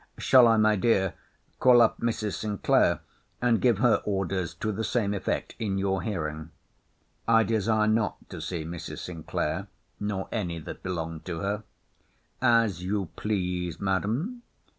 [0.17, 1.13] —Shall I, my dear,
[1.59, 2.33] call up Mrs.
[2.39, 3.01] Sinclair,
[3.39, 6.49] and give her orders, to the same effect, in your hearing?
[7.27, 8.97] I desire not to see Mrs.
[8.97, 9.67] Sinclair;
[9.99, 11.61] nor any that belong to her.
[12.41, 14.41] As you please, Madam.